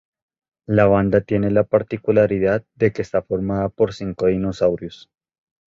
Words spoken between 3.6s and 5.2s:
por cinco dinosaurios.